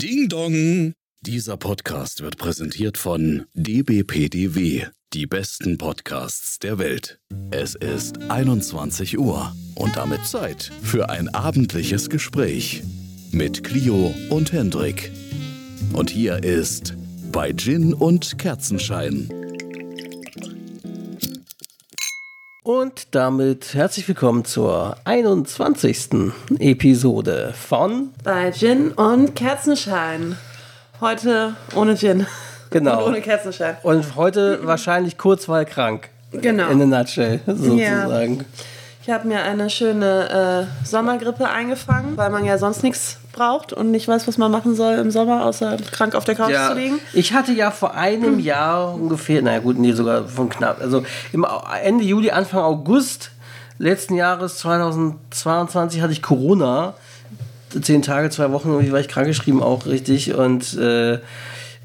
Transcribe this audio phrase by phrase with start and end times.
[0.00, 0.92] Ding Dong!
[1.22, 7.18] Dieser Podcast wird präsentiert von dbpdw, die besten Podcasts der Welt.
[7.50, 12.84] Es ist 21 Uhr und damit Zeit für ein abendliches Gespräch
[13.32, 15.10] mit Clio und Hendrik.
[15.92, 16.94] Und hier ist
[17.32, 19.47] bei Gin und Kerzenschein.
[22.68, 26.30] Und damit herzlich willkommen zur 21.
[26.58, 30.36] Episode von Bei Gin und Kerzenschein.
[31.00, 32.26] Heute ohne Gin.
[32.68, 33.04] Genau.
[33.04, 33.78] Und ohne Kerzenschein.
[33.82, 36.10] Und heute wahrscheinlich kurzweilkrank.
[36.30, 36.68] Genau.
[36.68, 38.44] In a nutshell, sozusagen.
[39.08, 43.90] Ich habe mir eine schöne äh, Sommergrippe eingefangen, weil man ja sonst nichts braucht und
[43.90, 46.74] nicht weiß, was man machen soll im Sommer, außer krank auf der Couch Ja, zu
[46.74, 47.00] liegen.
[47.14, 51.46] ich hatte ja vor einem Jahr ungefähr, naja gut, nee, sogar von knapp, also im
[51.82, 53.30] Ende Juli, Anfang August
[53.78, 56.92] letzten Jahres 2022 hatte ich Corona.
[57.80, 61.18] Zehn Tage, zwei Wochen irgendwie war ich krankgeschrieben auch richtig und äh,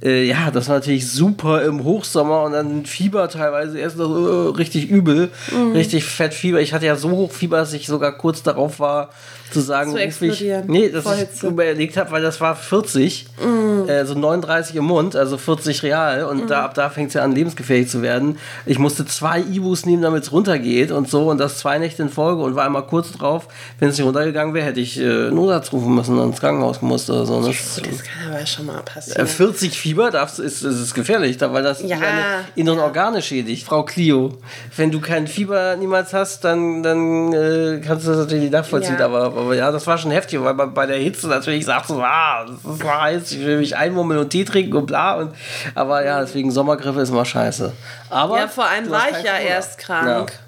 [0.04, 4.50] äh, ja, das war natürlich super im Hochsommer und dann Fieber teilweise erst noch äh,
[4.58, 5.32] richtig übel,
[5.74, 6.60] richtig fett Fieber.
[6.62, 9.10] Ich hatte ja so hoch Fieber, dass ich sogar kurz darauf war
[9.54, 13.28] zu sagen, Zu ich, nee, dass vor ich überlegt habe, weil das war 40,
[13.88, 17.24] äh, so 39 im Mund, also 40 real und da, ab da fängt es ja
[17.24, 18.38] an lebensgefährlich zu werden.
[18.66, 22.10] Ich musste zwei Ibus nehmen, damit es runtergeht und so und das zwei Nächte in
[22.10, 23.48] Folge und war einmal kurz drauf,
[23.80, 27.10] wenn es nicht runtergegangen wäre, hätte ich äh, Notarzt rufen müssen und ins Krankenhaus gemusst
[27.10, 27.40] oder so.
[27.40, 27.48] ne?
[27.48, 29.28] Das, Das kann aber schon mal äh, passieren.
[29.28, 31.98] 40 Fieber darfst, ist, ist, ist gefährlich, weil das Ja.
[31.98, 33.66] deine inneren Organe schädigt.
[33.66, 34.38] Frau Clio,
[34.78, 38.98] wenn du kein Fieber niemals hast, dann, dann äh, kannst du das natürlich nicht nachvollziehen.
[39.00, 39.06] Ja.
[39.06, 42.02] Aber, aber ja, das war schon heftig, weil man bei der Hitze natürlich sagt, so,
[42.02, 45.16] ah, das ist heiß, ich will mich einmummeln und Tee trinken und bla.
[45.16, 45.34] Und,
[45.76, 47.72] aber ja, deswegen Sommergrippe ist immer scheiße.
[48.10, 49.40] Aber Ja, vor allem war ich ja Corona.
[49.50, 50.32] erst krank.
[50.32, 50.43] Ja.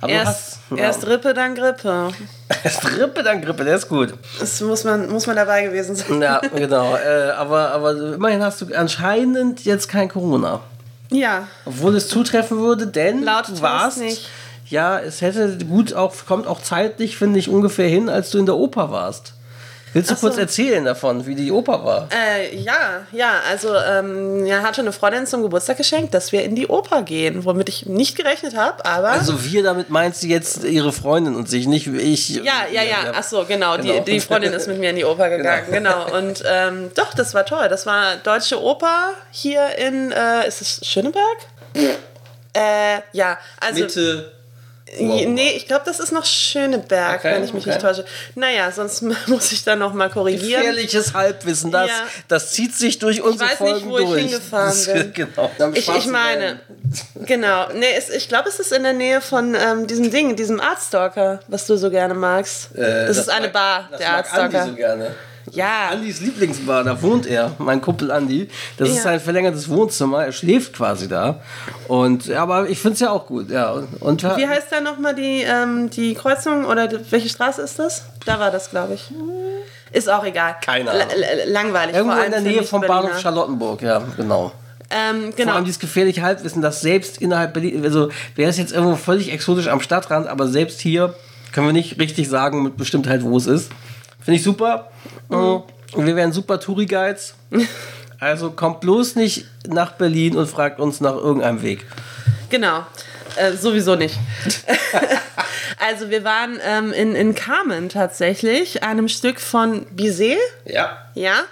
[0.00, 1.08] Aber Erst, hast, erst ja.
[1.08, 2.08] Rippe, dann Grippe.
[2.64, 4.14] erst Grippe, dann Grippe, der ist gut.
[4.38, 6.22] Das muss man, muss man dabei gewesen sein.
[6.22, 6.94] Ja, genau.
[6.96, 10.60] äh, aber, aber immerhin hast du anscheinend jetzt kein Corona.
[11.10, 13.98] Ja, Obwohl es zutreffen würde, denn Laut du warst.
[13.98, 14.28] nicht.
[14.66, 18.44] Ja, es hätte gut auch, kommt auch zeitlich, finde ich, ungefähr hin, als du in
[18.46, 19.32] der Oper warst.
[19.92, 20.20] Willst du so.
[20.20, 22.08] kurz erzählen davon, wie die Oper war?
[22.12, 26.54] Äh, ja, ja, also ähm, ja, hatte eine Freundin zum Geburtstag geschenkt, dass wir in
[26.54, 29.10] die Oper gehen, womit ich nicht gerechnet habe, aber.
[29.10, 32.28] Also wir, damit meinst du jetzt ihre Freundin und sich, nicht ich.
[32.36, 34.00] ja, ja, ja, ach so, genau, Genau.
[34.04, 36.16] Die, die Freundin ist mit mir in die Oper gegangen, genau.
[36.16, 37.68] Und ähm, doch, das war toll.
[37.68, 41.38] Das war Deutsche Oper hier in, äh, ist es Schöneberg?
[42.54, 43.80] Äh, ja, also.
[43.80, 44.32] Mitte.
[44.96, 47.70] Je- Nee, ich glaube, das ist noch Schöneberg, Okay, wenn ich mich okay.
[47.70, 48.04] nicht täusche.
[48.34, 50.60] Naja, sonst muss ich dann noch mal korrigieren.
[50.62, 51.94] Gefährliches Halbwissen, das, Ja.
[52.28, 54.22] das zieht sich durch unsere weiß nicht, Folgen wo ich durch.
[54.22, 55.12] hingefahren Das- bin.
[55.12, 55.50] genau.
[55.74, 56.60] Ich, ich meine,
[57.26, 57.68] genau.
[57.74, 61.40] Nee, es, ich glaube, es ist in der Nähe von ähm, diesem Ding, diesem Artstalker,
[61.48, 62.74] was du so gerne magst.
[62.76, 64.66] Äh, das, ist eine mag- Bar, das der mag Andi Artstalker.
[64.70, 65.14] so gerne.
[65.52, 68.48] Ja, Andis Lieblingsbar, da wohnt er, mein Kumpel Andi.
[68.76, 69.02] Das ist Ja.
[69.02, 71.40] sein verlängertes Wohnzimmer, er schläft quasi da.
[71.88, 73.70] Und, aber ich finde es ja auch gut, ja.
[73.72, 77.78] Und, und wie heißt da nochmal die, ähm, die Kreuzung oder die, welche Straße ist
[77.78, 78.04] das?
[78.26, 79.10] Da war das, glaube ich.
[79.92, 80.56] Ist auch egal.
[80.64, 81.02] Keine Ahnung.
[81.10, 81.94] l- langweilig.
[81.96, 83.08] Irgendwo vor in der Nähe vom Nicht-Berliner.
[83.08, 84.52] Bahnhof Charlottenburg, ja, genau.
[84.90, 85.52] Ähm, Vor genau.
[85.54, 89.68] allem dieses gefährliche Halbwissen, dass selbst innerhalb Berlin, also wäre es jetzt irgendwo völlig exotisch
[89.68, 91.14] am Stadtrand, aber selbst hier
[91.52, 93.70] können wir nicht richtig sagen mit Bestimmtheit, wo es ist.
[94.28, 94.90] Finde ich super.
[95.30, 95.62] Mhm.
[95.94, 97.34] Und wir wären super Touri-Guides.
[98.20, 101.86] Also kommt bloß nicht nach Berlin und fragt uns nach irgendeinem Weg.
[102.50, 102.84] Genau.
[103.36, 104.18] Äh, sowieso nicht.
[105.88, 110.36] also wir waren ähm, in, in Carmen tatsächlich, einem Stück von Bizet.
[110.64, 110.98] Ja.
[111.14, 111.44] Ja.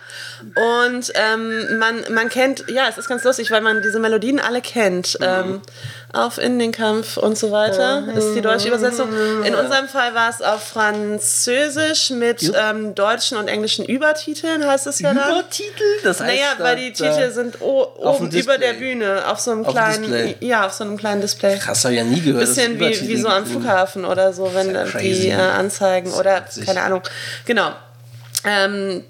[0.56, 4.60] Und ähm, man, man kennt, ja, es ist ganz lustig, weil man diese Melodien alle
[4.60, 5.16] kennt.
[5.20, 5.62] Ähm,
[6.16, 9.09] auf in den Kampf und so weiter ist die deutsche Übersetzung.
[9.44, 15.00] In unserem Fall war es auf Französisch mit ähm, deutschen und englischen Übertiteln, heißt es
[15.00, 15.28] ja dann.
[15.31, 15.82] Übertitel?
[16.04, 18.77] Das heißt, Naja, weil die Titel sind oben über der.
[18.77, 20.37] Bühne, auf so einem Auf kleinen, Display.
[20.41, 21.59] ja, auf so einem kleinen Display.
[21.59, 22.41] Krass, hab ich ja nie gehört.
[22.44, 23.47] Bisschen wie, wie so am.
[23.47, 25.21] Flughafen oder so, wenn ja crazy.
[25.22, 27.03] die äh, anzeigen oder keine Ahnung.
[27.44, 27.71] Genau.
[28.44, 29.03] Ähm,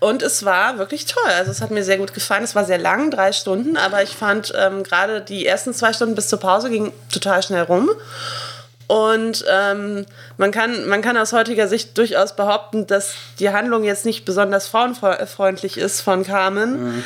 [0.00, 1.30] und es war wirklich toll.
[1.36, 2.42] Also es hat mir sehr gut gefallen.
[2.42, 6.14] Es war sehr lang, drei Stunden, aber ich fand ähm, gerade die ersten zwei Stunden
[6.14, 7.90] bis zur Pause ging total schnell rum.
[8.86, 10.04] Und ähm,
[10.36, 14.66] man, kann, man kann aus heutiger Sicht durchaus behaupten, dass die Handlung jetzt nicht besonders
[14.66, 17.04] frauenfreundlich ist von Carmen.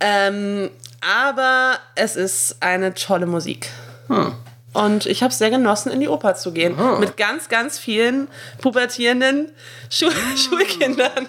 [0.00, 0.70] Ähm,
[1.22, 3.68] aber es ist eine tolle Musik.
[4.72, 6.76] Und ich habe es sehr genossen, in die Oper zu gehen.
[7.00, 8.28] Mit ganz, ganz vielen
[8.60, 9.50] pubertierenden
[9.90, 10.06] Schu
[10.36, 11.26] Schulkindern,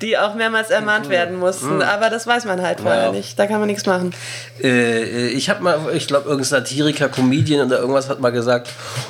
[0.00, 1.82] die auch mehrmals ermahnt werden mussten.
[1.82, 3.12] Aber das weiß man halt vorher Ja.
[3.12, 3.36] nicht.
[3.36, 4.14] Da kann man nichts machen.
[4.62, 8.68] Äh, ich habe mal, ich glaube, irgendein Satiriker, Comedian oder irgendwas hat mal gesagt,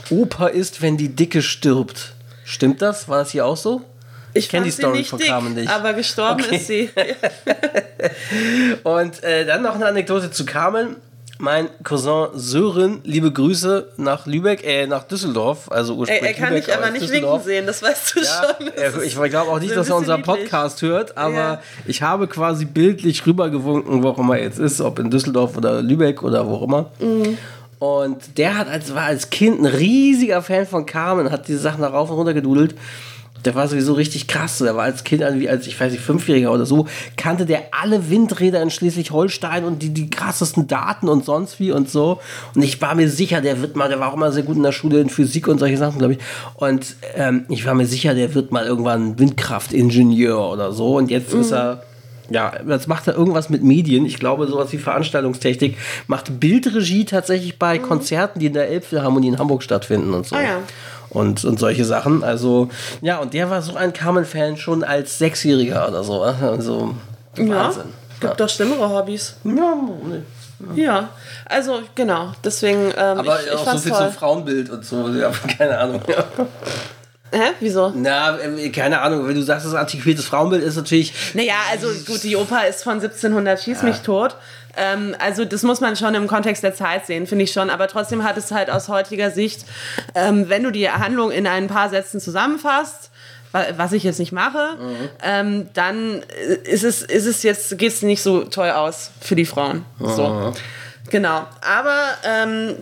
[0.08, 2.14] Oper ist, wenn die Dicke stirbt.
[2.44, 3.06] Stimmt das?
[3.08, 3.82] War das hier auch so?
[4.32, 5.69] Ich kenne die Story nicht von dick, Carmen nicht.
[5.70, 6.56] Aber gestorben Okay.
[6.56, 6.90] ist sie.
[8.82, 10.96] Und äh, dann noch eine Anekdote zu Carmen.
[11.42, 16.48] Mein Cousin Sören, liebe Grüße nach Lübeck, äh, nach Düsseldorf, also Er, ursprünglich er kann
[16.50, 18.26] Lübeck, dich aber nicht winken sehen, das weißt du Ja,
[18.58, 18.68] schon.
[18.76, 20.22] Er, ich glaube auch nicht, dass er unseren.
[20.22, 21.62] Podcast hört, aber Ja.
[21.84, 25.82] ich habe quasi bildlich rübergewunken, wo auch immer er jetzt ist, ob in Düsseldorf oder
[25.82, 26.90] Lübeck oder wo auch immer.
[27.00, 27.36] Mhm.
[27.80, 31.80] Und der hat als, war als Kind ein riesiger Fan von Carmen, hat diese Sachen
[31.80, 32.76] da rauf und runter gedudelt.
[33.44, 34.58] Der war sowieso richtig krass.
[34.58, 36.86] Der war als Kind, als ich weiß nicht, Fünfjähriger oder so,
[37.16, 41.90] kannte der alle Windräder in Schleswig-Holstein und die, die krassesten Daten und sonst wie und
[41.90, 42.20] so.
[42.54, 44.62] Und ich war mir sicher, der wird mal, der war auch immer sehr gut in
[44.62, 46.18] der Schule in Physik und solche Sachen, glaube ich.
[46.54, 50.96] Und ähm, ich war mir sicher, der wird mal irgendwann Windkraftingenieur oder so.
[50.96, 51.82] Und jetzt ist er.
[52.30, 54.06] Ja, jetzt macht er irgendwas mit Medien.
[54.06, 55.76] Ich glaube, sowas wie Veranstaltungstechnik.
[56.06, 60.36] Macht Bildregie tatsächlich bei Konzerten, die in der Elbphilharmonie in Hamburg stattfinden und so.
[60.36, 60.58] Ah ja.
[61.12, 62.25] Und, und solche Sachen.
[62.25, 62.69] Also,
[63.03, 66.23] ja, und der war so ein Carmen-Fan schon als Sechsjähriger oder so.
[66.23, 66.94] Also,
[67.37, 67.82] Ja, Wahnsinn.
[68.20, 69.35] gibt doch schlimmere Hobbys.
[69.44, 69.75] Ja,
[70.09, 70.81] nee.
[70.81, 71.09] Ja,
[71.47, 72.93] also genau, deswegen.
[72.97, 74.05] Ähm, Aber ich, ich auch so viel toll.
[74.05, 75.09] zum Frauenbild und so.
[75.09, 76.00] Ja, keine Ahnung.
[77.35, 77.41] Hä?
[77.61, 77.93] Wieso?
[77.97, 81.12] Na, äh, keine Ahnung, wenn du sagst, das antiquiertes Frauenbild ist natürlich.
[81.35, 84.37] Naja, also gut, die Oper ist von 1700, schieß mich tot.
[84.76, 87.69] Ähm, also das muss man schon im Kontext der Zeit sehen, finde ich schon.
[87.70, 89.64] Aber trotzdem hat es halt aus heutiger Sicht,
[90.14, 93.10] ähm, wenn du die Handlung in ein paar Sätzen zusammenfasst,
[93.52, 94.78] wa- was ich jetzt nicht mache,
[95.22, 99.34] ähm, dann äh, ist es, ist es jetzt, geht es nicht so toll aus für
[99.36, 99.84] die Frauen.
[99.98, 100.54] So.
[101.10, 101.44] Genau.
[101.60, 102.76] Aber ähm,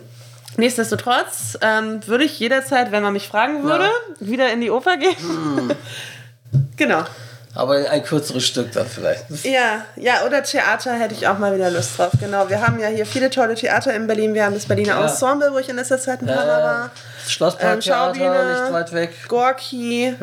[0.57, 3.89] nichtsdestotrotz ähm, würde ich jederzeit, wenn man mich fragen würde,
[4.21, 5.73] wieder in die Oper gehen.
[6.77, 7.03] genau.
[7.53, 9.25] Aber ein kürzeres Stück dann vielleicht.
[9.43, 12.11] Ja, ja, oder Theater hätte ich auch mal wieder Lust drauf.
[12.19, 14.33] Genau, wir haben ja hier viele tolle Theater in Berlin.
[14.33, 15.03] Wir haben das Berliner Ja.
[15.03, 16.91] Ensemble, wo ich in letzter Zeit ein paar Mal war.
[17.27, 19.11] Schlossparktheater, Ähm, nicht weit weg.
[19.27, 20.15] Gorki.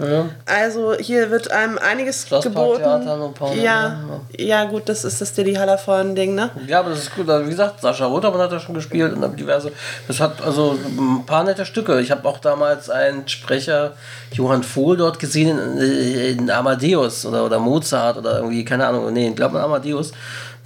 [0.47, 2.83] Also hier wird einem einiges geboten.
[2.83, 4.01] noch ein paar, ja,
[4.37, 6.51] ja, gut, das ist das Diddy Hallervorden-Ding, ne?
[6.67, 7.29] Ja, aber das ist gut.
[7.29, 9.71] Also, Wie gesagt, Sascha Rotermann hat da schon gespielt und dann diverse.
[10.07, 12.01] Das hat also ein paar nette Stücke.
[12.01, 13.93] Ich habe auch damals einen Sprecher,
[14.33, 19.29] Johann Vohl, dort gesehen in, in Amadeus oder, oder Mozart oder irgendwie, keine Ahnung, nee,
[19.29, 20.13] ich glaube Amadeus,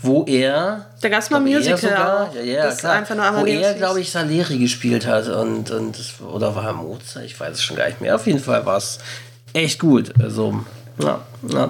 [0.00, 0.86] wo er.
[1.00, 2.92] Da gab's mal glaub, er Musical sogar, Ja, ja, das klar.
[2.94, 3.78] einfach nur wo Amadeus er, hieß.
[3.78, 5.96] glaube ich, Salieri gespielt hat und, und
[6.32, 7.24] oder war er Mozart?
[7.24, 8.14] Ich weiß es schon gar nicht mehr.
[8.14, 8.98] Auf jeden Fall war es
[9.52, 10.12] echt gut.
[10.20, 10.60] Also.
[10.98, 11.64] Ja, ja.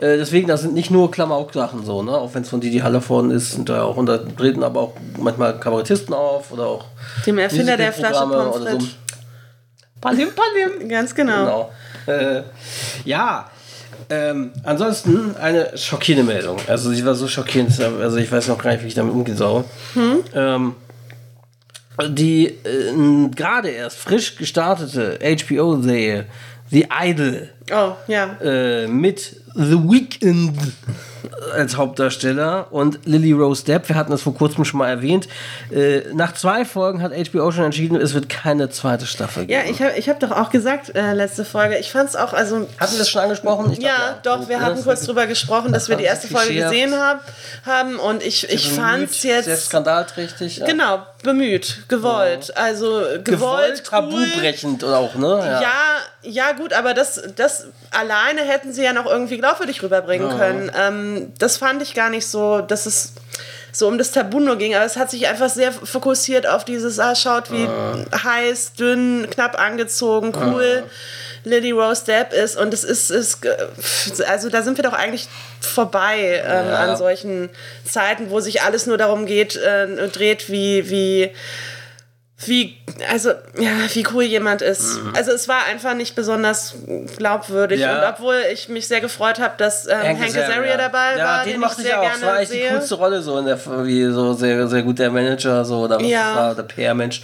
[0.00, 2.12] Äh, deswegen, das sind nicht nur Klamauk-Sachen so, ne?
[2.12, 5.58] Auch wenn es von Didi Hallervorden ist, sind da auch unter treten aber auch manchmal
[5.58, 6.84] Kabarettisten auf oder auch
[7.24, 8.86] Dem Erfinder der Flasche Pommes oder so.
[10.00, 10.88] Palim, palim.
[10.90, 11.70] Ganz genau.
[12.06, 12.18] Genau.
[12.18, 12.42] Äh,
[13.06, 13.50] ja.
[14.08, 16.58] Ähm, ansonsten eine schockierende Meldung.
[16.68, 19.36] Also sie war so schockierend, also ich weiß noch gar nicht, wie ich damit umgehen
[19.36, 19.64] soll.
[19.94, 20.18] Hm?
[20.34, 20.74] Ähm,
[22.08, 26.26] die äh, gerade erst frisch gestartete HBO-Serie
[26.70, 28.36] The Idol Oh, ja.
[28.42, 30.52] äh, mit The Weeknd
[31.54, 33.88] als Hauptdarsteller und Lily Rose Depp.
[33.88, 35.28] Wir hatten das vor kurzem schon mal erwähnt.
[35.70, 39.60] Äh, nach zwei Folgen hat HBO schon entschieden, es wird keine zweite Staffel geben.
[39.64, 42.32] Ja, ich habe ich hab doch auch gesagt, äh, letzte Folge, ich fand es auch,
[42.32, 43.72] also Hatten wir das schon angesprochen?
[43.72, 46.54] Ich glaub, ja, doch, wir Ja, hatten kurz drüber gesprochen, dass wir die erste Folge
[46.54, 47.22] gesehen hab,
[47.64, 50.58] haben und ich, ich fand es Sehr jetzt skandalträchtig.
[50.58, 50.66] Ja.
[50.66, 53.90] genau bemüht, gewollt, also gewollt, Gewollt, cool.
[53.90, 55.38] tabubrechend auch, ne?
[55.38, 55.70] Ja, ja,
[56.52, 60.70] gut, aber das, das alleine hätten sie ja noch irgendwie glaubwürdig rüberbringen können.
[60.78, 63.12] Ähm, das fand ich gar nicht so, dass es
[63.72, 66.98] so um das Tabu nur ging, aber es hat sich einfach sehr fokussiert auf dieses,
[66.98, 67.68] ah, schaut wie
[68.24, 70.82] heiß, dünn, knapp angezogen, cool.
[71.44, 73.38] Lily Rose Depp ist und es ist, ist
[74.26, 75.28] also da sind wir doch eigentlich
[75.60, 76.74] vorbei ähm, Ja.
[76.78, 77.50] an solchen
[77.84, 81.30] Zeiten, wo sich alles nur darum geht, äh, dreht, wie, wie
[82.44, 82.76] wie,
[83.10, 85.00] also, ja, wie cool jemand ist.
[85.14, 86.74] Also es war einfach nicht besonders
[87.16, 87.80] glaubwürdig.
[87.80, 87.98] Ja.
[87.98, 91.52] Und obwohl ich mich sehr gefreut habe, dass ähm, Hank Azaria dabei ja, war, den
[91.54, 92.04] den, mochte ich ich auch.
[92.04, 92.70] Das war eigentlich die sehe.
[92.72, 96.06] coolste Rolle so in der wie so sehr, sehr gut der Manager, so oder was
[96.06, 96.28] Ja.
[96.28, 97.22] das war, der PR-Mensch.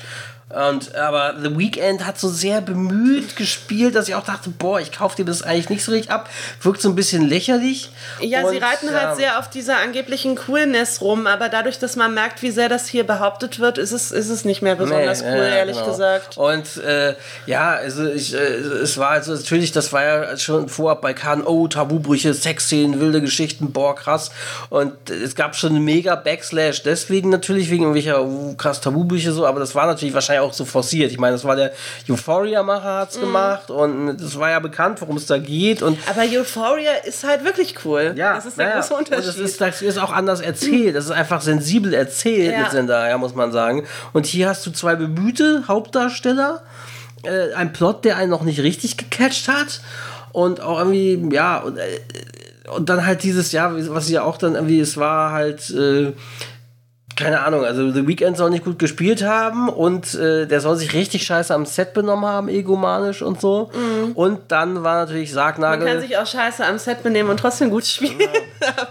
[0.52, 4.92] Und, aber The Weeknd hat so sehr bemüht gespielt, dass ich auch dachte, boah, ich
[4.92, 6.28] kaufe dir das eigentlich nicht so richtig ab.
[6.61, 7.90] Wirkt so ein bisschen lächerlich.
[8.21, 11.97] Ja, sie Und, reiten ja, halt sehr auf dieser angeblichen Coolness rum, aber dadurch, dass
[11.97, 15.23] man merkt, wie sehr das hier behauptet wird, ist es, ist es nicht mehr besonders
[15.23, 15.88] Nee, cool, ja, ehrlich genau.
[15.88, 16.37] gesagt.
[16.37, 17.14] Und äh,
[17.47, 21.47] ja, also ich, äh, es war also natürlich, das war ja schon vorab bei Cannes,
[21.47, 24.30] oh, Tabubrüche, Sexszenen, wilde Geschichten, boah, krass.
[24.68, 29.47] Und es gab schon einen mega Backslash, deswegen natürlich, wegen irgendwelcher uh, krass Tabubrüche so,
[29.47, 31.11] aber das war natürlich wahrscheinlich auch so forciert.
[31.11, 31.72] Ich meine, das war der
[32.11, 33.20] Euphoria-Macher hat's Mhm.
[33.22, 37.44] gemacht und es war ja bekannt, worum es da geht und Aber Euphoria ist halt
[37.44, 38.12] wirklich cool.
[38.16, 38.80] ja, das ist der naja.
[38.80, 39.18] große Unterschied.
[39.18, 40.94] Und das ist, das ist auch anders erzählt.
[40.96, 42.61] Das ist einfach sensibel erzählt Ja.
[42.61, 43.84] mit Zendaya, muss man sagen.
[44.12, 46.62] Und hier hast du zwei bemühte Hauptdarsteller,
[47.25, 49.80] äh, ein Plot, der einen noch nicht richtig gecatcht hat.
[50.32, 51.82] Und auch irgendwie, ja, und, äh,
[52.75, 55.68] und dann halt dieses Jahr, was ja auch dann irgendwie, es war halt.
[55.70, 56.12] Äh,
[57.16, 60.95] keine Ahnung, also The Weeknd soll nicht gut gespielt haben und äh, der soll sich
[60.95, 63.71] richtig scheiße am Set benommen haben, egomanisch und so.
[63.75, 64.12] Mhm.
[64.12, 65.85] Und dann war natürlich Sargnagel.
[65.85, 68.19] Man kann sich auch scheiße am Set benehmen und trotzdem gut spielen.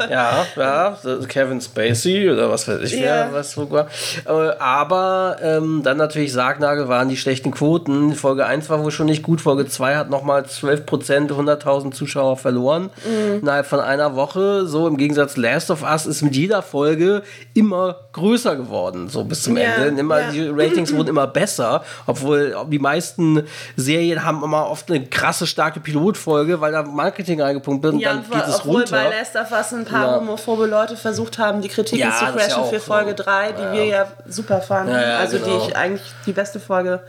[0.10, 0.98] Ja, ja,
[1.28, 3.02] Kevin Spacey oder was weiß ich, ja.
[3.02, 3.88] wer, was sogar.
[4.26, 8.14] Äh, aber ähm, dann natürlich Sargnagel waren die schlechten Quoten.
[8.14, 12.38] Folge 1 war wohl schon nicht gut, Folge 2 hat nochmal 12 Prozent, 100.000 Zuschauer
[12.38, 13.40] verloren mhm.
[13.42, 14.68] innerhalb von einer Woche.
[14.68, 17.24] So im Gegensatz Last of Us ist mit jeder Folge
[17.54, 20.00] immer größer geworden, so bis zum ja, Ende.
[20.00, 20.32] Immer, ja.
[20.32, 23.44] Die Ratings wurden immer besser, obwohl die meisten
[23.76, 28.14] Serien haben immer oft eine krasse, starke Pilotfolge, weil da Marketing reingepumpt wird und ja,
[28.14, 28.98] dann geht es obwohl runter.
[28.98, 32.80] bei Last of Us ein paar homophobe Leute versucht haben, die Kritiken zu crashen für
[32.80, 34.94] Folge 3, die wir ja super fanden.
[34.94, 35.60] also genau.
[35.60, 37.02] die ich eigentlich die beste Folge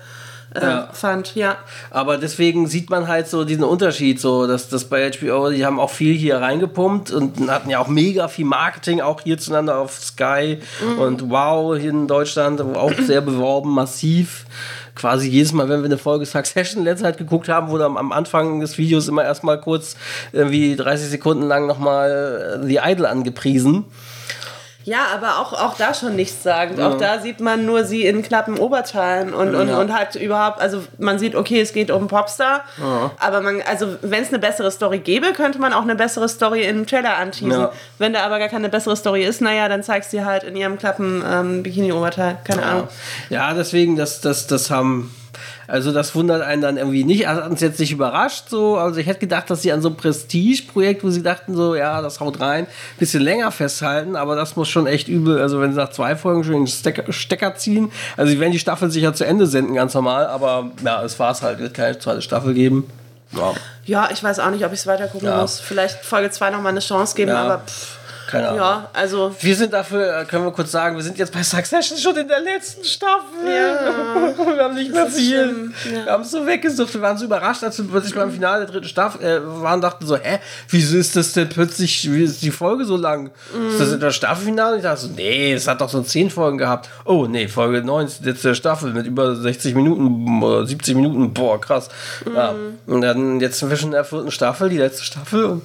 [0.54, 0.88] äh, ja.
[0.92, 1.56] fand, ja.
[1.90, 5.80] Aber deswegen sieht man halt so diesen Unterschied, so dass das bei HBO, die haben
[5.80, 10.58] auch viel hier reingepumpt und hatten ja auch mega viel Marketing, auch hierzulande auf Sky
[10.84, 10.98] mhm.
[10.98, 14.46] und Wow hier in Deutschland, auch sehr beworben, massiv
[14.94, 18.60] quasi jedes Mal, wenn wir eine Folge Succession letzte Zeit geguckt haben, wurde am, Anfang
[18.60, 19.96] des Videos immer erstmal kurz
[20.32, 23.86] irgendwie 30 Sekunden lang nochmal The Idol angepriesen.
[24.84, 26.78] Ja, aber auch, auch da schon nichts sagen.
[26.78, 26.88] Ja.
[26.88, 29.80] Auch da sieht man nur sie in knappen Oberteilen und, und, ja.
[29.80, 33.10] und hat überhaupt, also man sieht, okay, es geht um Popstar, ja.
[33.18, 36.64] aber man, also wenn es eine bessere Story gäbe, könnte man auch eine bessere Story
[36.64, 37.68] im Trailer anteasen.
[37.98, 40.56] Wenn da aber gar keine bessere Story ist, naja, dann zeigst du sie halt in
[40.56, 42.38] ihrem knappen ähm, Bikini-Oberteil.
[42.44, 42.88] Keine Ahnung.
[43.30, 45.14] Ja, deswegen, das, das, das haben
[45.72, 48.76] also das wundert einen dann irgendwie nicht, hat uns jetzt nicht überrascht so.
[48.76, 52.02] Also ich hätte gedacht, dass sie an so einem Prestige-Projekt, wo sie dachten so, ja,
[52.02, 52.66] das haut rein,
[52.98, 55.40] bisschen länger festhalten, aber das muss schon echt übel.
[55.40, 58.58] Also wenn sie nach zwei Folgen schon den Stecker, Stecker ziehen, also sie werden die
[58.58, 61.98] Staffel sicher zu Ende senden, ganz normal, aber ja, es war es halt, wird keine
[61.98, 62.84] zweite Staffel geben.
[63.34, 63.54] Ja.
[63.86, 65.40] ja, ich weiß auch nicht, ob ich es weiter gucken ja.
[65.40, 65.58] muss.
[65.58, 67.44] Vielleicht Folge 2 nochmal eine Chance geben, ja.
[67.44, 68.01] aber pff.
[68.26, 68.58] Keine Ahnung.
[68.58, 69.34] Ja, also.
[69.40, 72.28] Wir sind dafür, äh, können wir kurz sagen, wir sind jetzt bei Succession schon in
[72.28, 73.44] der letzten Staffel.
[73.44, 74.46] Ja.
[74.56, 75.72] wir haben nicht mehr viel.
[75.84, 76.04] Ja.
[76.04, 76.94] Wir haben es so weggesucht.
[76.94, 80.06] Wir waren so überrascht, als wir plötzlich beim Finale der dritten Staffel äh, waren, dachten
[80.06, 80.38] so, hä,
[80.68, 83.30] wieso ist das denn plötzlich, wie ist die Folge so lang?
[83.54, 83.68] Mhm.
[83.68, 84.76] Ist das in der Staffelfinale?
[84.76, 86.88] Ich dachte so, nee, es hat doch so zehn Folgen gehabt.
[87.04, 91.32] Oh, nee, Folge 9 ist jetzt der Staffel mit über 60 Minuten oder 70 Minuten.
[91.32, 91.88] Boah, krass.
[92.24, 92.34] Mhm.
[92.34, 92.54] Ja.
[92.86, 95.62] Und dann jetzt sind wir schon in der vierten Staffel, die letzte Staffel und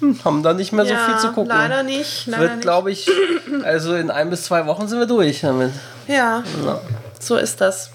[0.24, 1.48] haben da nicht mehr so viel zu gucken.
[1.48, 2.40] Leider nicht nicht.
[2.40, 3.10] Wird, glaube ich,
[3.64, 5.72] also in ein bis zwei Wochen sind wir durch damit.
[6.06, 6.42] Ja.
[6.64, 6.80] ja.
[7.20, 7.90] So ist das.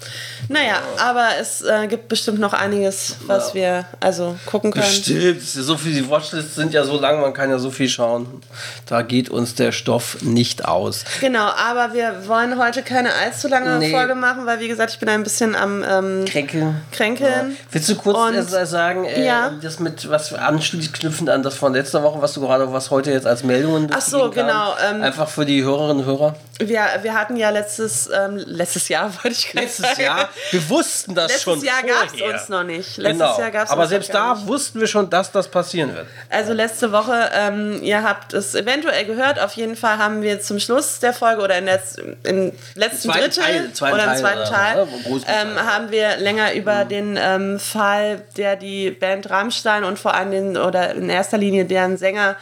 [0.48, 3.54] Naja, aber es äh, gibt bestimmt noch einiges, was ja.
[3.54, 4.84] wir also gucken können.
[4.84, 5.42] Bestimmt.
[5.42, 8.42] So viel, die Watchlists sind ja so lang, man kann ja so viel schauen.
[8.86, 11.04] Da geht uns der Stoff nicht aus.
[11.20, 13.90] Genau, aber wir wollen heute keine allzu lange nee.
[13.90, 16.80] Folge machen, weil wie gesagt, ich bin ein bisschen am ähm, Kränkeln.
[16.92, 17.50] Kränkeln.
[17.50, 17.56] Ja.
[17.72, 19.52] Willst du kurz Und, äh, sagen, äh, ja.
[19.62, 23.26] das mit was anschließend an das von letzter Woche, was du gerade, was heute jetzt
[23.26, 24.74] als Meldungen Ach so, genau.
[24.84, 26.34] Ähm, Einfach für die Hörerinnen und Hörer.
[26.58, 30.02] Wir, wir hatten ja letztes, ähm, letztes Jahr, wollte ich Letztes sagen.
[30.02, 32.96] Jahr wir wussten das Letztes schon Jahr gab es uns noch nicht.
[32.96, 33.38] Letztes genau.
[33.38, 34.46] Jahr gab's Aber selbst da nicht.
[34.46, 36.06] wussten wir schon, dass das passieren wird.
[36.30, 40.58] Also letzte Woche, ähm, ihr habt es eventuell gehört, auf jeden Fall haben wir zum
[40.58, 41.80] Schluss der Folge oder in der
[42.24, 44.88] im letzten Drittel Teil, oder im zweiten Teil, Teil
[45.26, 46.88] ähm, haben wir länger über mhm.
[46.88, 51.64] den ähm, Fall, der die Band Rammstein und vor allem den, oder in erster Linie
[51.64, 52.36] deren Sänger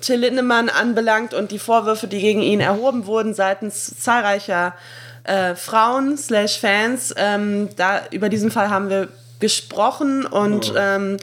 [0.00, 4.74] Till Lindemann anbelangt und die Vorwürfe, die gegen ihn erhoben wurden seitens zahlreicher
[5.26, 7.14] äh, Frauen slash Fans.
[7.16, 9.08] Ähm, da, über diesen Fall haben wir
[9.40, 10.78] gesprochen und oh.
[10.78, 11.16] ähm,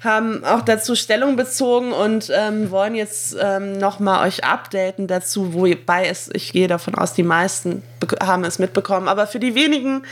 [0.00, 6.06] haben auch dazu Stellung bezogen und ähm, wollen jetzt ähm, nochmal euch updaten dazu, wobei
[6.06, 7.82] es, ich gehe davon aus, die meisten
[8.22, 9.08] haben es mitbekommen.
[9.08, 10.04] Aber für die wenigen,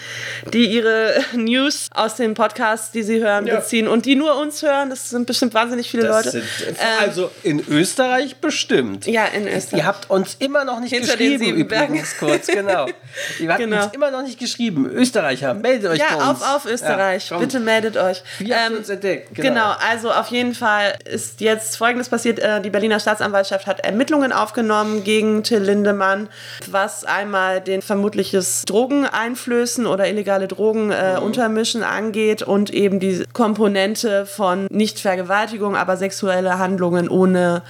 [0.53, 3.57] die ihre News aus den Podcasts, die sie hören, ja.
[3.57, 6.31] beziehen und die nur uns hören, das sind bestimmt wahnsinnig viele das Leute.
[6.31, 9.07] Sind, also in Österreich bestimmt.
[9.07, 9.81] Ja, in Österreich.
[9.81, 12.87] Ihr habt uns immer noch nicht Hinter geschrieben, übrigens kurz, genau.
[13.39, 13.85] Ihr habt genau.
[13.85, 14.87] uns immer noch nicht geschrieben.
[14.87, 16.41] Österreicher, meldet euch ja, bei uns.
[16.41, 17.31] Ja, auf, auf Österreich.
[17.31, 18.23] Ja, Bitte meldet euch.
[18.39, 19.35] Habt ähm, uns entdeckt?
[19.35, 19.49] Genau.
[19.49, 22.39] genau, also auf jeden Fall ist jetzt Folgendes passiert.
[22.39, 26.29] Äh, die Berliner Staatsanwaltschaft hat Ermittlungen aufgenommen gegen Till Lindemann,
[26.71, 31.23] was einmal den vermutliches Drogeneinflößen oder illegale Drogen äh, mhm.
[31.23, 37.63] untermischen angeht und eben die Komponente von nicht Vergewaltigung, aber sexuelle Handlungen ohne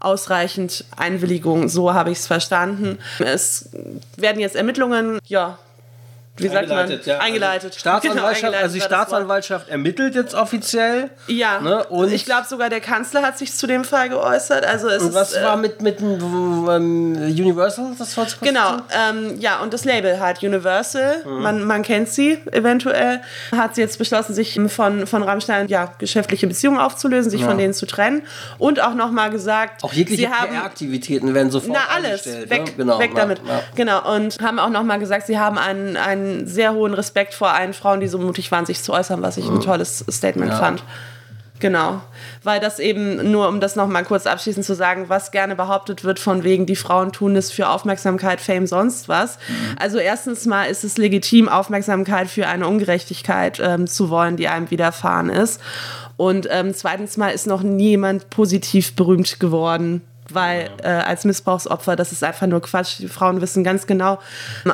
[0.00, 1.68] ausreichend Einwilligung.
[1.68, 2.98] So habe ich es verstanden.
[3.18, 3.70] Es
[4.16, 5.58] werden jetzt Ermittlungen, ja,
[6.38, 6.78] wie sagt man?
[6.78, 7.18] Eingeleitet, ja.
[7.18, 7.74] Eingeleitet.
[7.74, 8.90] Staatsanwaltschaft, Genau, eingeleitet also die Wort.
[8.90, 11.10] Staatsanwaltschaft ermittelt jetzt offiziell.
[11.26, 11.84] Ja, Ne?
[11.84, 14.64] Und- ich glaube sogar der Kanzler hat sich zu dem Fall geäußert.
[14.66, 17.92] Also es Und was ist, äh, war mit, mit dem ähm, Universal?
[17.98, 21.42] Das war Genau, ähm, ja, und das Label halt Universal, Mhm.
[21.42, 23.20] man, man kennt sie eventuell,
[23.52, 27.46] hat sie jetzt beschlossen, sich von, von Rammstein ja, geschäftliche Beziehungen aufzulösen, sich Ja.
[27.48, 28.22] von denen zu trennen
[28.58, 32.72] und auch nochmal gesagt, Auch jegliche sie haben PR-Aktivitäten werden sofort na alles, weg, ne?
[32.76, 33.40] genau, weg damit.
[33.46, 33.62] Ja.
[33.74, 37.72] Genau, und haben auch nochmal gesagt, sie haben einen, einen sehr hohen Respekt vor allen
[37.72, 40.58] Frauen, die so mutig waren, sich zu äußern, was ich ein tolles Statement Ja.
[40.58, 40.82] fand.
[41.58, 42.02] Genau,
[42.42, 46.18] weil das eben nur, um das nochmal kurz abschließend zu sagen, was gerne behauptet wird
[46.18, 49.38] von wegen, die Frauen tun es für Aufmerksamkeit, Fame, sonst was.
[49.80, 54.70] Also erstens mal ist es legitim, Aufmerksamkeit für eine Ungerechtigkeit ähm, zu wollen, die einem
[54.70, 55.60] widerfahren ist.
[56.18, 62.10] Und ähm, zweitens mal ist noch niemand positiv berühmt geworden weil äh, als Missbrauchsopfer, das
[62.10, 62.98] ist einfach nur Quatsch.
[62.98, 64.18] Die Frauen wissen ganz genau,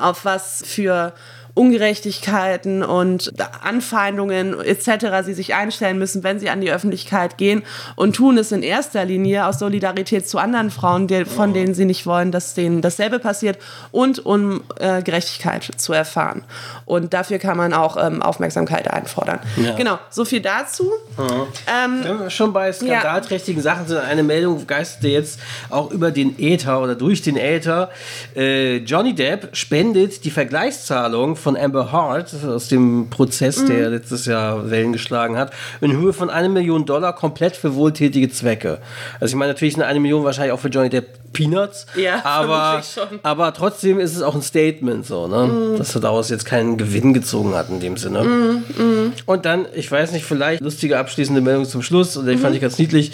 [0.01, 1.13] auf was für
[1.55, 3.33] Ungerechtigkeiten und
[3.63, 5.25] Anfeindungen etc.
[5.25, 7.63] sie sich einstellen müssen, wenn sie an die Öffentlichkeit gehen
[7.97, 11.85] und tun es in erster Linie aus Solidarität zu anderen Frauen, die, von denen sie
[11.85, 13.59] nicht wollen, dass denen dasselbe passiert
[13.91, 16.45] und um äh, Gerechtigkeit zu erfahren.
[16.87, 19.41] Und dafür kann man auch ähm, Aufmerksamkeit einfordern.
[19.57, 19.75] Ja.
[19.75, 20.91] Genau, so viel dazu.
[21.19, 25.41] Ähm, Wenn wir schon bei skandalträchtigen Sachen sind, eine Meldung geisterte jetzt
[25.71, 27.91] auch über den Äther oder durch den Äther.
[28.35, 33.95] Äh, Johnny Depp spendet die Vergleichszahlung von Amber Hart aus dem Prozess, der Mhm.
[33.95, 38.79] letztes Jahr Wellen geschlagen hat, in Höhe von einer Million Dollar komplett für wohltätige Zwecke.
[39.21, 42.83] Also ich meine natürlich sind eine Million wahrscheinlich auch für Johnny Depp Peanuts, Ja, aber,
[43.23, 45.47] aber trotzdem ist es auch ein Statement so, ne?
[45.47, 45.79] Mhm.
[45.79, 48.23] dass er daraus jetzt keinen Gewinn gezogen hat in dem Sinne.
[48.23, 52.55] Mhm, Und dann, ich weiß nicht, vielleicht lustige abschließende Meldung zum Schluss, und die fand
[52.55, 53.13] ich ganz niedlich.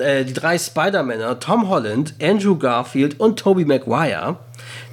[0.00, 4.36] Äh, die drei Spider-Männer, Tom Holland, Andrew Garfield und Tobey Maguire,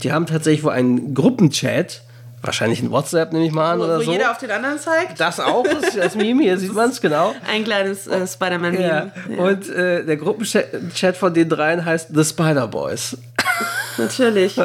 [0.03, 2.01] die haben tatsächlich wohl einen Gruppenchat,
[2.43, 4.11] wahrscheinlich ein WhatsApp, nehme ich mal an, wo oder wo so.
[4.11, 5.19] jeder auf den anderen zeigt.
[5.19, 7.33] das auch, das, das Meme, hier sieht man es genau.
[7.51, 9.11] Ein kleines äh, Spider-Man-Meme.
[9.29, 9.43] Ja.
[9.43, 13.17] Und äh, der Gruppenchat von den dreien heißt The Spider Boys.
[13.97, 14.59] Natürlich.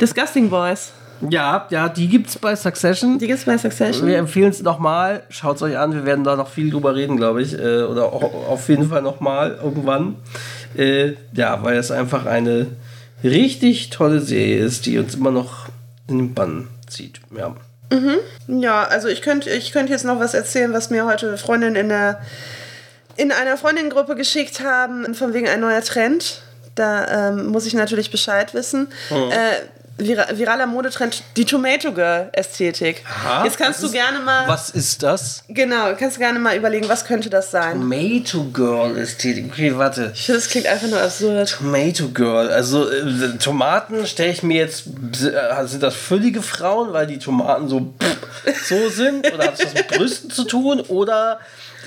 [0.00, 0.92] Disgusting Boys.
[1.30, 3.18] Ja, ja, die gibt's bei Succession.
[3.20, 4.08] Die gibt's bei Succession.
[4.08, 5.22] Wir empfehlen es nochmal.
[5.28, 5.92] Schaut es euch an.
[5.94, 7.52] Wir werden da noch viel drüber reden, glaube ich.
[7.56, 10.16] Äh, oder au- auf jeden Fall nochmal irgendwann.
[10.76, 12.66] Äh, ja, weil es einfach eine
[13.22, 15.66] richtig tolle Serie ist, die uns immer noch
[16.08, 17.20] in den Bann zieht.
[17.36, 17.54] Ja.
[18.46, 21.88] Ja, also ich könnte ich könnt jetzt noch was erzählen, was mir heute Freundinnen in
[21.88, 22.20] der
[23.16, 26.42] in einer Freundinnengruppe geschickt haben, von wegen ein neuer Trend.
[26.74, 28.88] Da ähm, muss ich natürlich Bescheid wissen.
[29.10, 29.56] Äh,
[30.06, 33.04] vira viraler Modetrend, die Tomato Girl Ästhetik.
[33.06, 35.44] Aha, Jetzt kannst was du ist- gerne mal Was ist das?
[35.48, 37.72] genau, kannst du gerne mal überlegen, was könnte das sein?
[37.80, 39.46] Tomato Girl Ästhetik.
[39.52, 40.12] Okay, warte.
[40.14, 41.50] Ich finde, das klingt einfach nur absurd.
[41.58, 42.50] Tomato Girl.
[42.50, 44.84] Also äh, Tomaten stelle ich mir jetzt.
[45.22, 47.92] äh, Sind das füllige Frauen, weil die Tomaten so
[48.66, 49.32] so sind?
[49.32, 50.80] Oder hat es was mit Brüsten zu tun?
[50.80, 51.38] Oder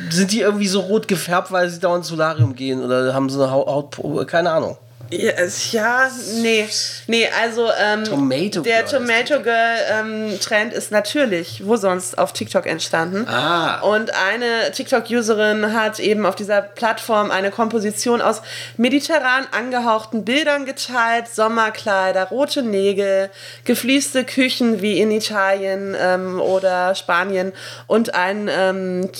[0.09, 2.83] sind die irgendwie so rot gefärbt, weil sie dauernd ins Solarium gehen?
[2.83, 3.97] Oder haben sie eine Haut.
[3.97, 4.77] Haut keine Ahnung.
[5.11, 6.09] Ja, es- ja,
[6.41, 6.67] nee.
[7.07, 12.33] Nee, also ähm, Tomato der Girl Tomato Girl ähm, Trend ist natürlich, wo sonst, auf
[12.33, 13.27] TikTok entstanden.
[13.27, 13.81] Ah.
[13.81, 18.41] Und eine TikTok-Userin hat eben auf dieser Plattform eine Komposition aus
[18.77, 23.29] mediterran angehauchten Bildern geteilt, Sommerkleider, rote Nägel,
[23.65, 27.53] gefließte Küchen wie in Italien ähm, oder Spanien
[27.87, 29.11] und ein ähm,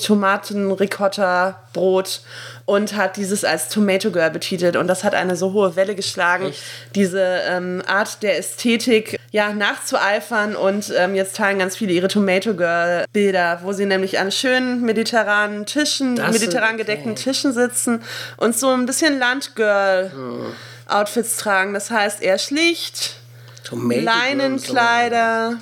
[0.86, 2.20] Tomaten-Ricotta-Brot
[2.64, 6.52] und hat dieses als Tomato Girl betitelt und das hat eine so hohe Welle geschlagen,
[6.94, 12.54] diese ähm, Art der Ästhetik ja nachzueifern und ähm, jetzt teilen ganz viele ihre Tomato
[12.54, 18.02] Girl Bilder, wo sie nämlich an schönen mediterranen Tischen, Das mediterran gedeckten Tischen sitzen
[18.36, 20.10] und so ein bisschen Landgirl
[20.88, 21.74] Outfits tragen.
[21.74, 23.16] Das heißt eher schlicht,
[23.64, 25.58] Tomato Leinenkleider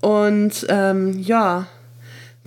[0.00, 1.66] und ähm, ja,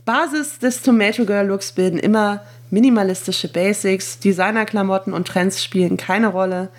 [0.05, 6.69] Basis des Tomato Girl Looks bilden immer minimalistische Basics, Designerklamotten und Trends spielen keine Rolle.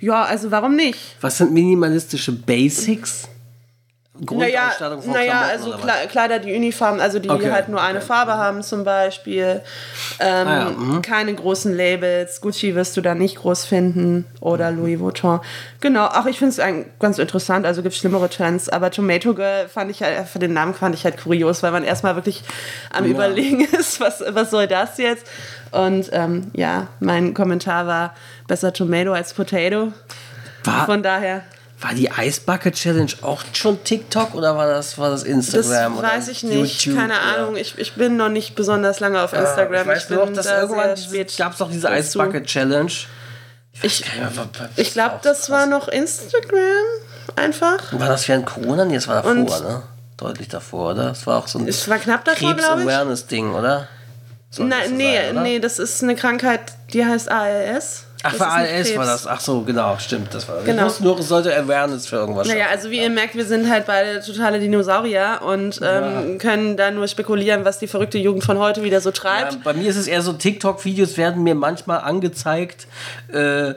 [0.00, 1.16] Ja, also warum nicht?
[1.20, 3.28] Was sind minimalistische Basics?
[4.14, 5.74] Naja, Grundausstattung von naja also?
[5.74, 8.06] Kle- Kleider, die Uniform, also die Okay, halt nur eine okay.
[8.08, 9.62] Farbe haben zum Beispiel.
[10.20, 11.00] Ähm, Ah ja, mhm.
[11.00, 12.42] Keine großen Labels.
[12.42, 15.40] Gucci wirst du da nicht groß finden oder Louis Vuitton.
[15.80, 17.64] Genau, ach, ich finde es ganz interessant.
[17.64, 18.68] Also gibt schlimmere Trends.
[18.68, 21.82] Aber Tomato Girl fand ich halt, für den Namen fand ich halt kurios, weil man
[21.82, 22.44] erstmal wirklich
[22.92, 25.26] am Überlegen ist, was, was soll das jetzt?
[25.70, 28.14] Und ähm, ja, mein Kommentar war
[28.46, 29.94] besser Tomato als Potato.
[30.64, 31.42] War, Von daher.
[31.82, 35.98] War die Ice Bucket Challenge auch schon TikTok oder war das, war das Das Instagram?
[35.98, 37.56] oder weiß ich nicht, YouTube keine oder- Ahnung.
[37.56, 39.82] Ich, ich bin noch nicht besonders lange auf Instagram.
[39.82, 40.94] Ich weiß nur noch, dass da irgendwann
[41.36, 42.18] gab es doch diese Ice dazu.
[42.18, 42.92] Bucket Challenge.
[43.82, 46.84] Ich, Ja, war- ich glaube, das war noch Instagram
[47.36, 47.78] einfach.
[47.92, 48.84] War das während Corona?
[48.84, 49.82] Nee, das war davor, Und ne?
[50.18, 51.04] deutlich davor, oder?
[51.08, 52.56] Das war auch so ein Es war knapp davor, ich.
[52.56, 53.88] Krebs-Awareness-Ding, oder?
[54.50, 55.40] Soll das Nein, nee, sein, oder?
[55.42, 56.60] nee, das ist eine Krankheit,
[56.92, 58.04] die heißt ALS.
[58.24, 59.26] Ach, für ALS war das.
[59.26, 60.32] Ach so, genau, stimmt.
[60.34, 60.58] Das war.
[60.60, 60.84] Ich Genau.
[60.84, 62.76] wusste nur, es sollte Awareness für irgendwas Naja, schaffen.
[62.76, 67.08] also wie ihr merkt, wir sind halt beide totale Dinosaurier und ähm, können da nur
[67.08, 69.52] spekulieren, was die verrückte Jugend von heute wieder so treibt.
[69.54, 72.86] Ja, bei mir ist es eher so, TikTok-Videos werden mir manchmal angezeigt
[73.32, 73.74] äh,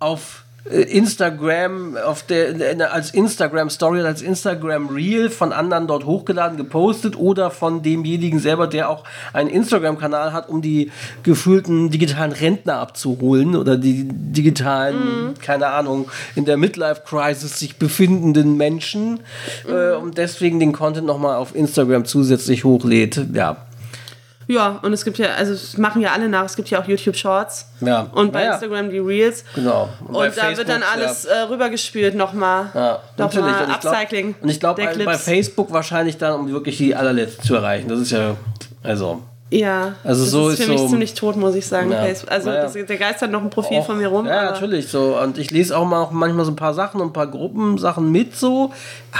[0.00, 7.50] auf Instagram, auf der, als Instagram-Story oder als Instagram-Reel von anderen dort hochgeladen, gepostet oder
[7.50, 10.90] von demjenigen selber, der auch einen Instagram-Kanal hat, um die
[11.22, 19.20] gefühlten digitalen Rentner abzuholen oder die digitalen, keine Ahnung, in der Midlife-Crisis sich befindenden Menschen
[19.68, 23.26] äh, und deswegen den Content nochmal auf Instagram zusätzlich hochlädt.
[23.34, 23.58] Ja,
[24.46, 26.86] Ja, und es gibt ja, also es machen ja alle nach, es gibt ja auch
[26.86, 28.08] YouTube Shorts Ja.
[28.12, 28.52] und bei Ja, ja.
[28.54, 29.44] Instagram die Reels.
[29.54, 29.88] Genau.
[30.06, 32.70] Und, bei da wird dann Facebook, alles äh, rübergespült nochmal.
[32.74, 33.46] Ja, natürlich.
[33.46, 34.34] Nochmal Und glaub- Upcycling.
[34.40, 35.16] Und ich glaube, bei, bei.
[35.18, 37.88] Facebook wahrscheinlich dann, um wirklich die allerletzten zu erreichen.
[37.88, 38.36] Das ist ja,
[38.82, 39.22] also.
[39.56, 41.92] Ja, Also das so ist für ist mich so- ziemlich tot, muss ich sagen.
[41.92, 41.98] Ja.
[42.00, 42.62] Also Naja.
[42.64, 44.26] das, der geistert noch ein Profil auch- von mir rum.
[44.26, 45.16] Ja, natürlich so.
[45.18, 48.10] Und ich lese auch mal auch manchmal so ein paar Sachen und ein paar Gruppensachen
[48.10, 48.72] mit so.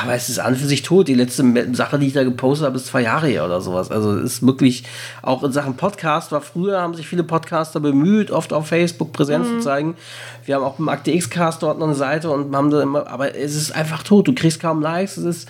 [0.03, 1.07] Aber es ist an für sich tot.
[1.09, 1.45] Die letzte
[1.75, 3.91] Sache, die ich da gepostet habe, ist zwei Jahre her oder sowas.
[3.91, 4.85] Also es ist wirklich,
[5.23, 9.47] auch in Sachen Podcast, war früher, haben sich viele Podcaster bemüht, oft auf Facebook Präsenz
[9.49, 9.59] Mhm.
[9.59, 9.97] zu zeigen.
[10.45, 13.37] Wir haben auch im Akte X-Cast dort noch eine Seite und haben da immer, aber
[13.37, 14.27] es ist einfach tot.
[14.27, 15.17] Du kriegst kaum Likes.
[15.17, 15.49] Es ist,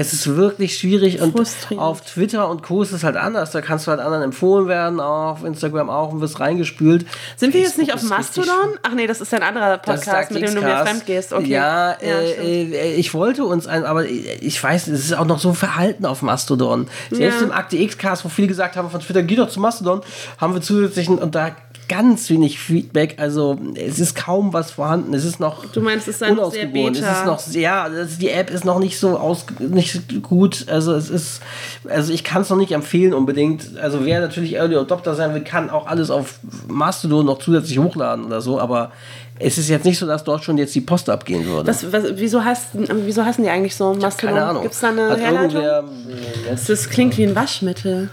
[0.00, 1.34] es ist wirklich schwierig und
[1.76, 2.82] auf Twitter und Co.
[2.82, 3.50] ist es halt anders.
[3.50, 7.04] Da kannst du halt anderen empfohlen werden, auf Instagram auch und wirst reingespült.
[7.36, 8.54] Sind wir jetzt nicht auf Mastodon?
[8.84, 11.32] Ach nee, das ist ein anderer Podcast, mit dem du mir fremd gehst.
[11.32, 11.48] Okay.
[11.48, 12.12] Ja, stimmt.
[12.12, 16.06] äh, äh, ich wollte uns ein, aber ich weiß, es ist auch noch so verhalten
[16.06, 16.86] auf Mastodon.
[17.10, 17.46] Selbst Ja.
[17.46, 20.02] im Akte X-Cast, wo viele gesagt haben von Twitter, geh doch zu Mastodon,
[20.38, 21.56] haben wir zusätzlichen und da
[21.88, 23.16] ganz wenig Feedback.
[23.18, 25.14] Also es ist kaum was vorhanden.
[25.14, 26.94] Es ist noch Du meinst, es ist noch sehr unausgegoren.
[26.94, 27.12] Es beta.
[27.12, 30.66] ist noch ja, das, die App ist noch nicht so aus, nicht gut.
[30.68, 31.40] Also es ist,
[31.88, 33.78] also ich kann es noch nicht empfehlen unbedingt.
[33.78, 38.24] Also wer natürlich Early Adopter sein will, kann auch alles auf Mastodon noch zusätzlich hochladen
[38.26, 38.60] oder so.
[38.60, 38.92] Aber
[39.40, 41.68] es ist jetzt nicht so, dass dort schon jetzt die Post abgehen würde.
[41.68, 43.94] Was, was, wieso, heißt, wieso heißen die eigentlich so?
[43.94, 44.34] Mastodon?
[44.34, 44.62] Keine Ahnung.
[44.62, 45.62] Gibt es da eine Hat Herleitung?
[45.62, 48.10] äh, Das klingt wie ein Waschmittel.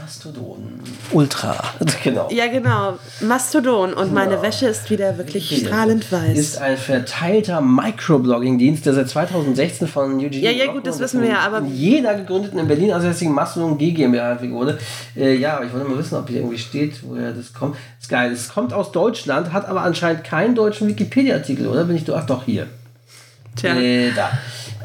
[0.00, 0.80] Mastodon
[1.12, 1.56] Ultra.
[2.04, 2.28] genau.
[2.30, 2.98] Ja, genau.
[3.20, 3.94] Mastodon.
[3.94, 6.36] Und meine Wäsche ist wieder wirklich strahlend weiß.
[6.36, 11.30] Ist ein verteilter Microblogging-Dienst, der seit 2016 von Eugene Ja, ja, gut, das wissen wir
[11.30, 14.78] ja, aber- von jeder gegründeten in Berlin ansässigen Mastodon G GmbH entwickelt wurde.
[15.16, 17.76] Äh, ja, aber ich wollte mal wissen, ob hier irgendwie steht, woher das kommt.
[18.00, 18.32] Ist geil.
[18.32, 21.84] Es kommt aus Deutschland, hat aber anscheinend keinen deutschen Wikipedia-Artikel, oder?
[21.84, 22.16] Bin ich doch?
[22.16, 22.66] Ach doch, hier.
[23.56, 23.74] Tja.
[23.74, 24.30] Äh, da.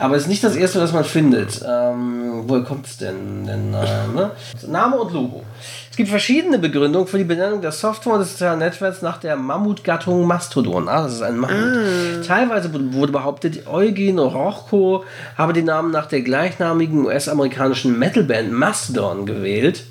[0.01, 1.61] Aber es ist nicht das erste, was man findet.
[1.67, 3.45] Ähm, woher kommt es denn?
[3.45, 4.31] denn äh, ne?
[4.67, 5.43] Name und Logo.
[5.89, 10.25] Es gibt verschiedene Begründungen für die Benennung der Software des sozialen Netzwerks nach der Mammutgattung
[10.25, 10.87] Mastodon.
[10.89, 12.25] Ah, das ist ein Mammut.
[12.25, 15.03] Teilweise wurde- wurde behauptet, Eugen Rochko
[15.37, 19.83] habe den Namen nach der gleichnamigen US-amerikanischen Metalband Mastodon gewählt.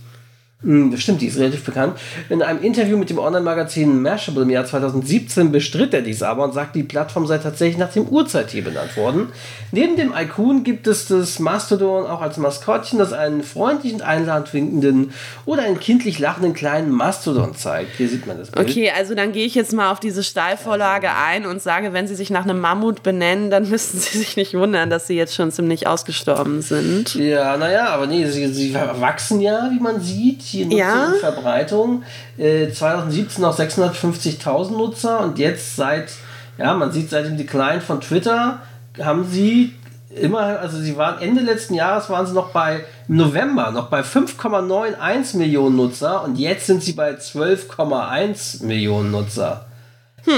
[0.62, 1.98] Hm, Das stimmt, die ist relativ bekannt.
[2.28, 6.52] In einem Interview mit dem Online-Magazin Mashable im Jahr 2017 bestritt er dies aber und
[6.52, 9.28] sagte, die Plattform sei tatsächlich nach dem Uhrzeittier benannt worden.
[9.72, 15.14] Neben dem Icon gibt es das Mastodon auch als Maskottchen, das einen freundlichen, einladend winkenden
[15.46, 17.96] oder einen kindlich lachenden kleinen Mastodon zeigt.
[17.96, 18.68] Hier sieht man das Bild.
[18.68, 22.14] Okay, also dann gehe ich jetzt mal auf diese Steilvorlage ein und sage, wenn sie
[22.14, 25.50] sich nach einem Mammut benennen, dann müssten sie sich nicht wundern, dass sie jetzt schon
[25.50, 27.14] ziemlich ausgestorben sind.
[27.14, 30.49] Ja, naja, aber nee, sie, sie wachsen ja, wie man sieht.
[30.50, 31.06] Hier Nutzung Ja.
[31.06, 32.02] und Verbreitung.
[32.38, 36.10] Äh, 2017 noch 650.000 Nutzer und jetzt seit,
[36.58, 38.60] ja, man sieht seit dem Decline von Twitter,
[39.02, 39.74] haben sie
[40.14, 45.36] immer, also sie waren Ende letzten Jahres waren sie noch bei November noch bei 5,91
[45.36, 49.66] Millionen Nutzer und jetzt sind sie bei 12,1 Millionen Nutzer.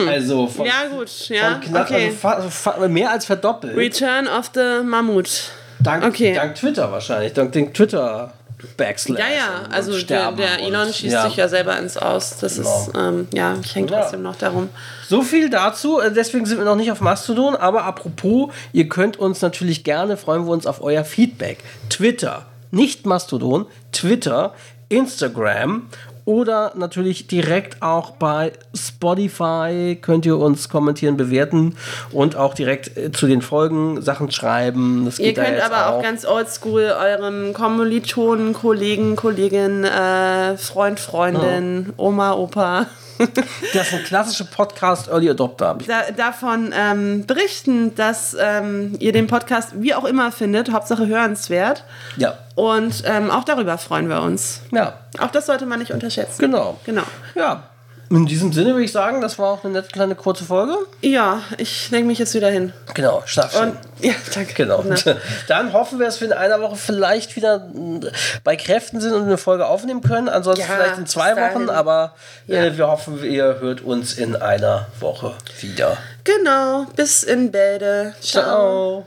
[0.09, 2.13] Also von, Ja, gut, ja, von knapp, okay.
[2.23, 3.77] also fa fa mehr als verdoppelt.
[3.77, 5.51] Return of the Mammut.
[5.81, 6.35] Dank, Okay.
[6.35, 8.33] dank Twitter wahrscheinlich, dank den Twitter
[8.77, 9.19] Backslash.
[9.19, 12.39] Ja, ja, also der, der Elon schießt sich ja selber ins Aus.
[12.39, 12.81] Das Genau.
[12.89, 14.01] ist, ähm, ja, ich hänge Ja.
[14.03, 14.69] trotzdem noch darum.
[15.09, 16.01] So viel dazu.
[16.01, 17.57] Äh, Deswegen sind wir noch nicht auf Mastodon.
[17.57, 21.59] Aber apropos, ihr könnt uns natürlich gerne, freuen wir uns auf euer Feedback.
[21.91, 24.55] Twitter, nicht Mastodon, Twitter,
[24.89, 25.89] Instagram
[26.25, 31.77] oder natürlich direkt auch bei Spotify könnt ihr uns kommentieren, bewerten
[32.13, 35.05] und auch direkt äh, zu den Folgen Sachen schreiben.
[35.05, 42.33] Das Ihr könnt aber auch, ganz oldschool eurem Kommilitonen, Kollegen, Kollegin, äh, Freund, Freundin, Oma,
[42.33, 42.87] Opa
[43.75, 45.77] Das ist ein klassischer Podcast Early Adopter.
[45.87, 51.85] da, davon ähm, berichten, dass ähm, ihr den Podcast wie auch immer findet, Hauptsache hörenswert.
[52.17, 52.39] Ja.
[52.55, 54.61] Und ähm, auch darüber freuen wir uns.
[54.73, 56.41] Ja, Auch das sollte man nicht unterschätzen.
[56.41, 56.79] genau.
[56.85, 57.03] Genau.
[57.35, 57.65] Ja.
[58.11, 60.75] In diesem Sinne würde ich sagen, das war auch eine nette kleine kurze Folge.
[61.01, 62.75] Ja, ich lege mich jetzt wieder hin.
[62.93, 63.71] Genau, schlaf schön.
[63.71, 64.53] Und ja, danke.
[64.53, 64.85] Genau.
[64.87, 64.97] Na.
[65.49, 68.01] Dann hoffen wir, dass wir in einer Woche vielleicht wieder mm,
[68.45, 70.29] bei Kräften sind und eine Folge aufnehmen können.
[70.29, 71.35] Ansonsten Ja, vielleicht in zwei.
[71.37, 72.15] Wochen, aber
[72.49, 72.65] Ja.
[72.65, 75.97] äh, wir hoffen, ihr hört uns in einer Woche wieder.
[76.25, 78.13] Genau, bis in Bälde.
[78.21, 78.43] Ciao.
[78.45, 79.07] Ciao.